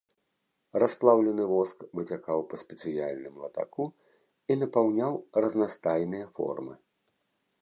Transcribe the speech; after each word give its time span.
Расплаўлены 0.83 1.43
воск 1.51 1.77
выцякаў 1.99 2.39
па 2.53 2.59
спецыяльным 2.63 3.35
латаку 3.45 3.85
і 4.55 4.59
напаўняў 4.63 5.13
разнастайныя 5.47 6.25
формы. 6.41 6.73